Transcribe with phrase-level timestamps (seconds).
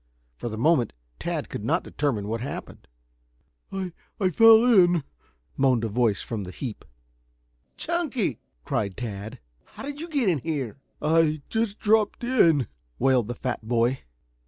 [0.35, 2.87] For the moment Tad could not determine what had happened.
[3.71, 5.03] "I I fell in,"
[5.57, 6.85] moaned a voice from the heap.
[7.77, 9.37] "Chunky!" cried Tad.
[9.63, 12.65] "How did you get in here?" "I just dropped in,"
[12.97, 13.99] wailed the fat boy.